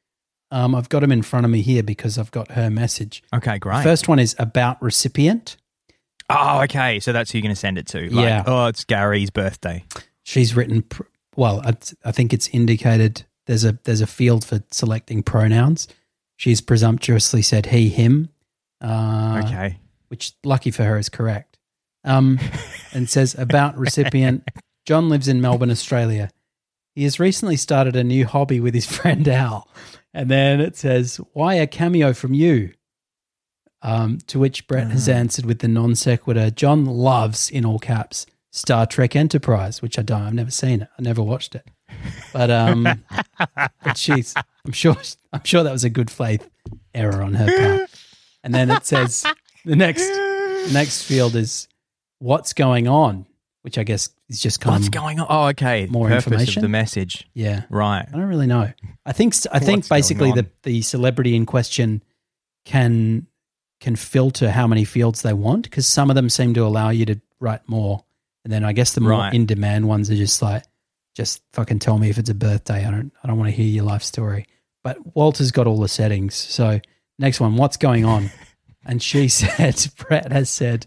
um, 0.54 0.72
I've 0.74 0.88
got 0.88 1.00
them 1.00 1.10
in 1.10 1.22
front 1.22 1.44
of 1.44 1.50
me 1.50 1.62
here 1.62 1.82
because 1.82 2.16
I've 2.16 2.30
got 2.30 2.52
her 2.52 2.70
message. 2.70 3.24
Okay, 3.34 3.58
great. 3.58 3.82
First 3.82 4.06
one 4.06 4.20
is 4.20 4.36
about 4.38 4.80
recipient. 4.80 5.56
oh, 6.30 6.62
okay. 6.62 7.00
So 7.00 7.12
that's 7.12 7.32
who 7.32 7.38
you're 7.38 7.42
going 7.42 7.54
to 7.54 7.60
send 7.60 7.76
it 7.76 7.88
to. 7.88 8.08
Like, 8.08 8.24
Yeah. 8.24 8.44
Oh, 8.46 8.66
it's 8.66 8.84
Gary's 8.84 9.30
birthday. 9.30 9.84
She's 10.22 10.54
written. 10.54 10.82
Pr- 10.82 11.02
well, 11.36 11.60
I, 11.64 11.74
I 12.04 12.12
think 12.12 12.32
it's 12.32 12.46
indicated 12.48 13.24
there's 13.46 13.64
a 13.64 13.78
there's 13.82 14.00
a 14.00 14.06
field 14.06 14.44
for 14.44 14.62
selecting 14.70 15.24
pronouns. 15.24 15.88
She's 16.36 16.60
presumptuously 16.60 17.42
said 17.42 17.66
he 17.66 17.88
him. 17.88 18.28
Uh, 18.80 19.42
okay. 19.44 19.78
which 20.08 20.34
lucky 20.44 20.70
for 20.70 20.84
her 20.84 20.96
is 20.98 21.08
correct. 21.08 21.58
Um, 22.04 22.38
and 22.92 23.10
says 23.10 23.34
about 23.36 23.76
recipient 23.76 24.48
John 24.86 25.08
lives 25.08 25.26
in 25.26 25.40
Melbourne, 25.40 25.70
Australia. 25.70 26.30
He 26.94 27.04
has 27.04 27.18
recently 27.20 27.56
started 27.56 27.96
a 27.96 28.04
new 28.04 28.26
hobby 28.26 28.60
with 28.60 28.74
his 28.74 28.86
friend 28.96 29.26
Al. 29.28 29.68
And 30.12 30.30
then 30.30 30.60
it 30.60 30.76
says, 30.76 31.20
Why 31.32 31.54
a 31.54 31.66
cameo 31.66 32.12
from 32.12 32.34
you? 32.34 32.72
Um, 33.82 34.18
to 34.28 34.38
which 34.38 34.66
Brett 34.66 34.90
has 34.90 35.10
answered 35.10 35.44
with 35.44 35.58
the 35.58 35.68
non 35.68 35.94
sequitur 35.94 36.50
John 36.50 36.86
loves, 36.86 37.50
in 37.50 37.66
all 37.66 37.78
caps, 37.78 38.24
Star 38.50 38.86
Trek 38.86 39.14
Enterprise, 39.14 39.82
which 39.82 39.98
I 39.98 40.02
don't, 40.02 40.22
I've 40.22 40.34
never 40.34 40.50
seen 40.50 40.82
it. 40.82 40.88
I 40.98 41.02
never 41.02 41.22
watched 41.22 41.54
it. 41.54 41.66
But, 42.32 42.50
um, 42.50 42.84
but 43.84 43.98
she's, 43.98 44.34
I'm 44.64 44.72
sure, 44.72 44.96
I'm 45.32 45.44
sure 45.44 45.62
that 45.62 45.72
was 45.72 45.84
a 45.84 45.90
good 45.90 46.10
faith 46.10 46.48
error 46.94 47.22
on 47.22 47.34
her 47.34 47.46
part. 47.46 47.90
And 48.42 48.54
then 48.54 48.70
it 48.70 48.86
says, 48.86 49.26
the 49.64 49.76
next 49.76 50.06
the 50.06 50.72
next 50.72 51.02
field 51.02 51.36
is 51.36 51.68
what's 52.18 52.52
going 52.52 52.88
on, 52.88 53.26
which 53.64 53.78
I 53.78 53.82
guess 53.82 54.10
is 54.28 54.40
just 54.40 54.60
kind 54.60 54.74
What's 54.76 54.86
of 54.88 54.92
going 54.92 55.18
on? 55.20 55.26
Oh, 55.28 55.46
okay. 55.48 55.86
more 55.86 56.06
Purpose 56.08 56.26
information? 56.26 56.58
of 56.60 56.62
the 56.62 56.68
message. 56.68 57.26
yeah. 57.32 57.62
Right. 57.70 58.06
I 58.06 58.12
don't 58.12 58.28
really 58.28 58.46
know. 58.46 58.70
I 59.06 59.12
think 59.12 59.34
I 59.50 59.58
think 59.58 59.78
What's 59.78 59.88
basically 59.88 60.32
the 60.32 60.46
the 60.64 60.82
celebrity 60.82 61.34
in 61.34 61.46
question 61.46 62.02
can 62.64 63.26
can 63.80 63.96
filter 63.96 64.50
how 64.50 64.66
many 64.66 64.84
fields 64.84 65.22
they 65.22 65.32
want 65.32 65.64
because 65.64 65.86
some 65.86 66.10
of 66.10 66.14
them 66.16 66.28
seem 66.30 66.54
to 66.54 66.60
allow 66.60 66.90
you 66.90 67.04
to 67.06 67.20
write 67.40 67.68
more, 67.68 68.04
and 68.44 68.52
then 68.52 68.64
I 68.64 68.72
guess 68.72 68.94
the 68.94 69.00
more 69.00 69.10
Right. 69.12 69.34
in 69.34 69.46
demand 69.46 69.88
ones 69.88 70.10
are 70.10 70.16
just 70.16 70.40
like 70.42 70.62
just 71.14 71.42
fucking 71.52 71.78
tell 71.78 71.98
me 71.98 72.10
if 72.10 72.18
it's 72.18 72.30
a 72.30 72.34
birthday. 72.34 72.84
I 72.84 72.90
don't 72.90 73.12
I 73.22 73.28
don't 73.28 73.38
want 73.38 73.50
to 73.50 73.56
hear 73.56 73.66
your 73.66 73.84
life 73.84 74.02
story. 74.02 74.46
But 74.82 75.14
Walter's 75.16 75.50
got 75.52 75.66
all 75.66 75.78
the 75.80 75.88
settings. 75.88 76.34
So 76.34 76.80
next 77.18 77.40
one, 77.40 77.56
what's 77.56 77.78
going 77.78 78.04
on? 78.04 78.30
and 78.86 79.02
she 79.02 79.28
said, 79.30 79.82
Brett 79.96 80.30
has 80.30 80.50
said, 80.50 80.86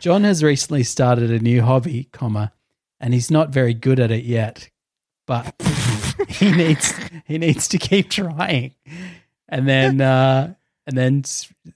John 0.00 0.24
has 0.24 0.42
recently 0.42 0.82
started 0.82 1.30
a 1.30 1.38
new 1.38 1.62
hobby, 1.62 2.08
comma, 2.12 2.52
and 3.00 3.14
he's 3.14 3.30
not 3.30 3.50
very 3.50 3.74
good 3.74 3.98
at 3.98 4.10
it 4.10 4.24
yet, 4.24 4.68
but 5.26 5.54
he 6.28 6.52
needs 6.52 6.92
he 7.24 7.38
needs 7.38 7.68
to 7.68 7.78
keep 7.78 8.10
trying. 8.10 8.74
And 9.48 9.68
then 9.68 10.00
uh, 10.02 10.54
and 10.86 10.96
then 10.96 11.24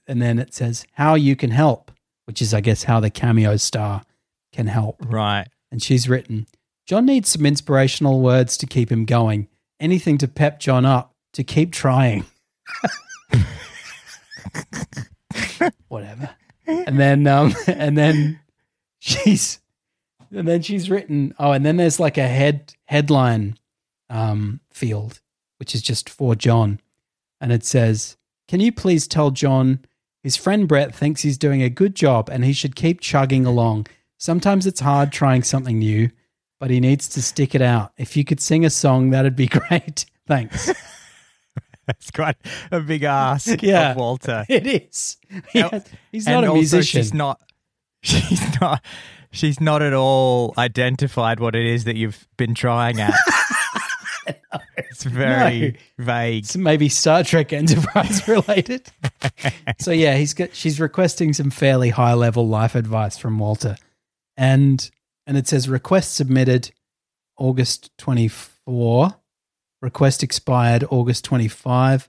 and 0.07 0.21
then 0.21 0.39
it 0.39 0.53
says 0.53 0.85
how 0.93 1.15
you 1.15 1.35
can 1.35 1.51
help, 1.51 1.91
which 2.25 2.41
is 2.41 2.53
I 2.53 2.61
guess 2.61 2.83
how 2.83 2.99
the 2.99 3.09
cameo 3.09 3.57
star 3.57 4.03
can 4.51 4.67
help. 4.67 4.97
Right. 5.07 5.47
And 5.71 5.81
she's 5.81 6.07
written, 6.09 6.47
John 6.85 7.05
needs 7.05 7.29
some 7.29 7.45
inspirational 7.45 8.21
words 8.21 8.57
to 8.57 8.65
keep 8.65 8.91
him 8.91 9.05
going. 9.05 9.47
Anything 9.79 10.17
to 10.19 10.27
pep 10.27 10.59
John 10.59 10.85
up 10.85 11.15
to 11.33 11.43
keep 11.43 11.71
trying. 11.71 12.25
Whatever. 15.87 16.29
And 16.71 16.99
then 16.99 17.27
um 17.27 17.55
and 17.67 17.97
then 17.97 18.39
she's 18.99 19.59
and 20.31 20.47
then 20.47 20.61
she's 20.61 20.89
written 20.89 21.33
oh 21.39 21.51
and 21.51 21.65
then 21.65 21.77
there's 21.77 21.99
like 21.99 22.17
a 22.17 22.27
head 22.27 22.73
headline 22.85 23.57
um 24.09 24.59
field 24.71 25.21
which 25.57 25.75
is 25.75 25.81
just 25.81 26.09
for 26.09 26.35
John. 26.35 26.79
And 27.39 27.51
it 27.51 27.63
says 27.63 28.17
can 28.47 28.59
you 28.59 28.71
please 28.71 29.07
tell 29.07 29.31
John 29.31 29.79
his 30.23 30.35
friend 30.35 30.67
Brett 30.67 30.93
thinks 30.93 31.21
he's 31.21 31.37
doing 31.37 31.63
a 31.63 31.69
good 31.69 31.95
job 31.95 32.29
and 32.29 32.45
he 32.45 32.53
should 32.53 32.75
keep 32.75 33.01
chugging 33.01 33.45
along? 33.45 33.87
Sometimes 34.17 34.67
it's 34.67 34.81
hard 34.81 35.11
trying 35.11 35.43
something 35.43 35.79
new 35.79 36.09
but 36.59 36.69
he 36.69 36.79
needs 36.79 37.07
to 37.09 37.23
stick 37.23 37.55
it 37.55 37.61
out. 37.61 37.91
If 37.97 38.15
you 38.15 38.23
could 38.23 38.39
sing 38.39 38.65
a 38.65 38.69
song 38.69 39.09
that'd 39.09 39.35
be 39.35 39.47
great. 39.69 40.05
Thanks 40.27 40.71
That's 41.99 42.11
quite 42.11 42.37
a 42.71 42.79
big 42.79 43.03
ask 43.03 43.61
Yeah. 43.61 43.91
of 43.91 43.97
Walter. 43.97 44.45
it 44.49 44.65
is 44.67 45.17
he's 46.11 46.27
not 46.27 46.43
a 46.43 46.53
musician 46.53 47.01
She's 47.01 47.13
not. 47.13 47.39
She's 48.03 48.59
not. 48.61 48.83
She's 49.31 49.61
not 49.61 49.81
at 49.81 49.93
all 49.93 50.53
identified 50.57 51.39
what 51.39 51.55
it 51.55 51.65
is 51.65 51.83
that 51.85 51.95
you've 51.95 52.27
been 52.37 52.53
trying 52.53 52.99
at. 52.99 53.13
it's 54.77 55.03
very 55.03 55.77
vague. 55.97 56.43
It's 56.43 56.57
maybe 56.57 56.89
Star 56.89 57.23
Trek 57.23 57.53
Enterprise 57.53 58.27
related. 58.27 58.87
so 59.79 59.91
yeah, 59.91 60.15
he's 60.17 60.33
got 60.33 60.53
she's 60.53 60.79
requesting 60.79 61.33
some 61.33 61.49
fairly 61.49 61.89
high 61.89 62.13
level 62.13 62.47
life 62.47 62.75
advice 62.75 63.17
from 63.17 63.39
Walter. 63.39 63.77
And 64.35 64.89
and 65.27 65.37
it 65.37 65.47
says 65.47 65.69
request 65.69 66.13
submitted 66.15 66.71
August 67.37 67.91
24, 67.99 69.13
request 69.81 70.23
expired 70.23 70.83
August 70.89 71.25
25, 71.25 72.07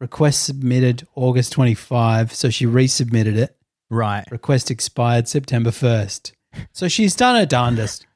Request 0.00 0.42
submitted 0.44 1.06
August 1.14 1.52
25. 1.52 2.34
So 2.34 2.50
she 2.50 2.66
resubmitted 2.66 3.36
it. 3.36 3.56
Right. 3.88 4.24
Request 4.30 4.70
expired 4.70 5.28
September 5.28 5.70
1st. 5.70 6.32
So 6.72 6.88
she's 6.88 7.14
done 7.14 7.36
her 7.36 7.46
darndest. 7.46 8.06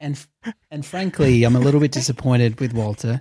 And 0.00 0.18
and 0.70 0.84
frankly, 0.84 1.44
I'm 1.44 1.56
a 1.56 1.60
little 1.60 1.80
bit 1.80 1.92
disappointed 1.92 2.58
with 2.60 2.72
Walter. 2.72 3.20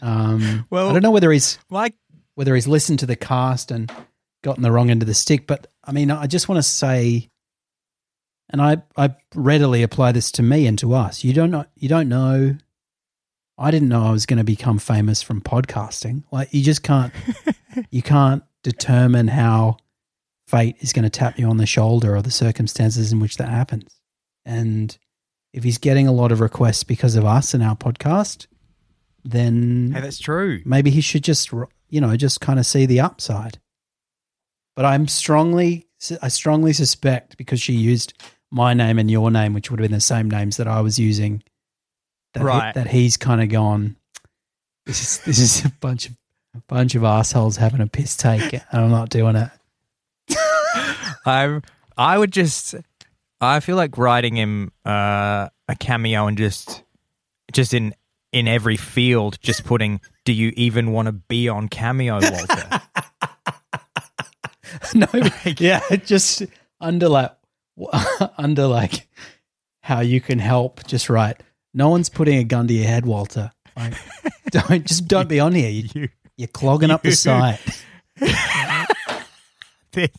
Um, 0.00 0.66
Well- 0.70 0.88
I 0.88 0.92
don't 0.94 1.02
know 1.02 1.10
whether 1.10 1.30
he's 1.30 1.58
Like, 1.70 1.94
whether 2.34 2.54
he's 2.54 2.66
listened 2.68 2.98
to 3.00 3.06
the 3.06 3.16
cast 3.16 3.70
and 3.70 3.92
gotten 4.42 4.62
the 4.62 4.72
wrong 4.72 4.90
end 4.90 5.02
of 5.02 5.06
the 5.06 5.14
stick, 5.14 5.46
but 5.46 5.66
I 5.84 5.92
mean, 5.92 6.10
I 6.10 6.26
just 6.26 6.48
want 6.48 6.58
to 6.58 6.62
say, 6.62 7.28
and 8.48 8.60
I 8.62 8.78
I 8.96 9.14
readily 9.34 9.82
apply 9.82 10.12
this 10.12 10.30
to 10.32 10.42
me 10.42 10.66
and 10.66 10.78
to 10.78 10.94
us. 10.94 11.24
You 11.24 11.32
don't 11.34 11.50
know. 11.50 11.66
You 11.76 11.88
don't 11.88 12.08
know. 12.08 12.56
I 13.60 13.70
didn't 13.70 13.90
know 13.90 14.04
I 14.04 14.10
was 14.10 14.26
going 14.26 14.38
to 14.38 14.44
become 14.44 14.78
famous 14.78 15.22
from 15.22 15.40
podcasting. 15.40 16.24
Like 16.32 16.52
you 16.52 16.62
just 16.62 16.82
can't. 16.82 17.12
you 17.90 18.02
can't 18.02 18.42
determine 18.62 19.28
how 19.28 19.76
fate 20.48 20.76
is 20.80 20.92
going 20.92 21.04
to 21.04 21.10
tap 21.10 21.38
you 21.38 21.46
on 21.46 21.58
the 21.58 21.66
shoulder 21.66 22.16
or 22.16 22.22
the 22.22 22.30
circumstances 22.30 23.12
in 23.12 23.20
which 23.20 23.36
that 23.36 23.48
happens. 23.48 24.00
And 24.44 24.96
if 25.52 25.62
he's 25.62 25.78
getting 25.78 26.08
a 26.08 26.12
lot 26.12 26.32
of 26.32 26.40
requests 26.40 26.82
because 26.82 27.14
of 27.14 27.24
us 27.24 27.54
and 27.54 27.62
our 27.62 27.76
podcast, 27.76 28.46
then 29.24 29.92
hey, 29.94 30.00
that's 30.00 30.18
true. 30.18 30.60
maybe 30.64 30.90
he 30.90 31.00
should 31.00 31.22
just 31.24 31.52
you 31.88 32.00
know 32.00 32.16
just 32.16 32.40
kind 32.40 32.58
of 32.58 32.66
see 32.66 32.86
the 32.86 33.00
upside 33.00 33.58
but 34.74 34.84
i'm 34.84 35.06
strongly 35.06 35.86
i 36.22 36.28
strongly 36.28 36.72
suspect 36.72 37.36
because 37.36 37.60
she 37.60 37.72
used 37.72 38.14
my 38.50 38.74
name 38.74 38.98
and 38.98 39.10
your 39.10 39.30
name 39.30 39.52
which 39.52 39.70
would 39.70 39.78
have 39.78 39.84
been 39.84 39.94
the 39.94 40.00
same 40.00 40.30
names 40.30 40.56
that 40.56 40.66
i 40.66 40.80
was 40.80 40.98
using 40.98 41.42
that, 42.34 42.40
he- 42.40 42.46
Right. 42.46 42.74
that 42.74 42.88
he's 42.88 43.16
kind 43.16 43.40
of 43.42 43.48
gone 43.48 43.96
this 44.86 45.00
is 45.02 45.18
this 45.24 45.38
is 45.38 45.64
a 45.64 45.70
bunch 45.80 46.08
of 46.08 46.16
a 46.54 46.60
bunch 46.68 46.94
of 46.94 47.04
assholes 47.04 47.56
having 47.56 47.80
a 47.80 47.86
piss 47.86 48.16
take 48.16 48.52
and 48.52 48.62
i'm 48.72 48.90
not 48.90 49.08
doing 49.10 49.36
it 49.36 49.48
I 51.26 51.60
I 51.96 52.16
would 52.18 52.32
just 52.32 52.74
I 53.40 53.60
feel 53.60 53.76
like 53.76 53.98
writing 53.98 54.36
him 54.36 54.72
uh, 54.86 55.48
a 55.68 55.76
cameo 55.78 56.26
and 56.26 56.36
just 56.38 56.82
just 57.52 57.74
in 57.74 57.94
in 58.32 58.48
every 58.48 58.76
field 58.76 59.38
just 59.42 59.64
putting 59.64 60.00
do 60.24 60.32
you 60.32 60.52
even 60.56 60.92
want 60.92 61.06
to 61.06 61.12
be 61.12 61.48
on 61.48 61.68
cameo 61.68 62.14
Walter 62.20 62.80
no 64.94 65.06
yeah 65.58 65.80
just 65.96 66.42
under 66.80 67.08
like 67.08 67.32
under 68.38 68.66
like 68.66 69.08
how 69.82 70.00
you 70.00 70.20
can 70.20 70.38
help 70.38 70.86
just 70.86 71.10
right 71.10 71.40
no 71.74 71.88
one's 71.88 72.08
putting 72.08 72.38
a 72.38 72.44
gun 72.44 72.66
to 72.68 72.74
your 72.74 72.86
head 72.86 73.06
walter. 73.06 73.52
Like, 73.76 73.94
don't 74.50 74.86
just 74.86 75.08
don't 75.08 75.28
be 75.28 75.40
on 75.40 75.54
here. 75.54 75.70
You, 75.70 75.88
you. 75.94 76.08
you're 76.36 76.48
clogging 76.48 76.90
up 76.90 77.02
the 77.02 77.12
site. 77.12 77.60
This. 79.92 80.10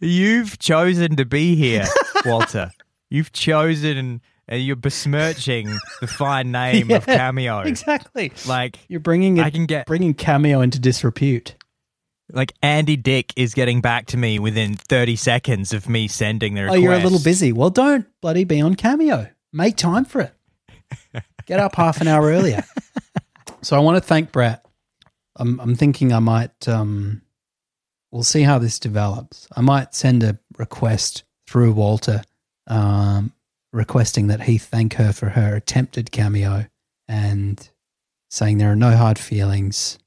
You've 0.00 0.58
chosen 0.58 1.16
to 1.16 1.26
be 1.26 1.54
here 1.54 1.84
Walter. 2.24 2.70
You've 3.10 3.34
chosen 3.34 4.22
and 4.48 4.62
you're 4.64 4.76
besmirching 4.76 5.68
the 6.00 6.06
fine 6.06 6.50
name 6.50 6.90
of 6.90 7.04
cameo. 7.06 7.60
exactly. 7.60 8.32
Like 8.46 8.78
you're 8.88 9.00
bringing 9.00 9.36
it 9.36 9.44
I 9.44 9.50
can 9.50 9.66
get 9.66 9.86
bringing 9.86 10.14
cameo 10.14 10.62
into 10.62 10.78
disrepute. 10.78 11.54
Like 12.32 12.52
Andy 12.62 12.96
Dick 12.96 13.32
is 13.36 13.52
getting 13.52 13.82
back 13.82 14.06
to 14.06 14.16
me 14.16 14.38
within 14.38 14.74
30 14.74 15.16
seconds 15.16 15.72
of 15.74 15.88
me 15.88 16.08
sending 16.08 16.54
the 16.54 16.66
oh 16.66 16.74
you're 16.74 16.94
a 16.94 16.98
little 16.98 17.20
busy. 17.20 17.52
Well 17.52 17.70
don't 17.70 18.06
bloody 18.22 18.44
be 18.44 18.60
on 18.60 18.74
cameo 18.74 19.28
make 19.52 19.76
time 19.76 20.04
for 20.04 20.20
it. 20.20 21.22
Get 21.46 21.60
up 21.60 21.74
half 21.74 22.00
an 22.00 22.08
hour 22.08 22.26
earlier. 22.26 22.64
So 23.62 23.76
i 23.76 23.80
want 23.80 23.96
to 23.96 24.00
thank 24.00 24.32
brett. 24.32 24.64
I'm, 25.36 25.60
I'm 25.60 25.74
thinking 25.74 26.14
i 26.14 26.18
might 26.18 26.66
um, 26.66 27.20
we'll 28.10 28.22
see 28.22 28.40
how 28.40 28.58
this 28.58 28.78
develops. 28.78 29.46
I 29.54 29.60
might 29.60 29.94
send 29.94 30.22
a 30.22 30.38
request 30.56 31.24
through 31.46 31.72
walter 31.72 32.22
um, 32.68 33.34
requesting 33.72 34.28
that 34.28 34.42
he 34.42 34.58
thank 34.58 34.94
her 34.94 35.12
for 35.12 35.30
her 35.30 35.54
attempted 35.56 36.10
cameo 36.10 36.66
and 37.08 37.68
saying 38.30 38.58
there 38.58 38.72
are 38.72 38.76
no 38.76 38.96
hard 38.96 39.18
feelings 39.18 39.98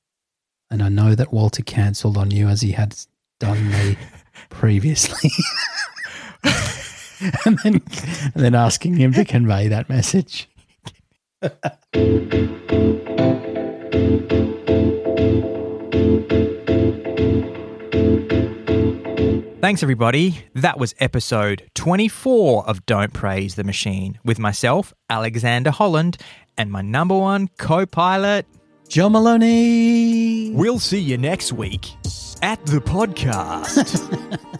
and 0.72 0.82
i 0.82 0.90
know 0.90 1.16
that 1.16 1.34
walter 1.34 1.62
cancelled 1.64 2.18
on 2.18 2.32
you 2.32 2.48
as 2.48 2.62
he 2.62 2.72
had 2.72 2.96
done 3.40 3.70
me 3.70 3.98
previously 4.50 5.30
and 7.46 7.58
then 7.60 7.82
and 8.34 8.44
then 8.44 8.56
asking 8.56 8.96
him 8.96 9.14
to 9.14 9.26
convey 9.26 9.68
that 9.68 9.90
message. 9.90 10.50
Thanks, 19.62 19.82
everybody. 19.82 20.44
That 20.56 20.78
was 20.78 20.94
episode 21.00 21.70
24 21.76 22.68
of 22.68 22.86
Don't 22.86 23.14
Praise 23.14 23.56
the 23.56 23.64
Machine 23.64 24.20
with 24.26 24.38
myself, 24.38 24.94
Alexander 25.10 25.72
Holland, 25.72 26.18
and 26.58 26.70
my 26.70 26.82
number 26.82 27.18
one 27.18 27.48
co 27.58 27.86
pilot. 27.86 28.46
Joe 28.90 29.10
Maloney. 29.10 30.52
We'll 30.52 30.80
see 30.80 31.00
you 31.00 31.18
next 31.18 31.54
week 31.54 31.88
at 32.42 32.64
the 32.66 32.80
podcast. 32.80 34.60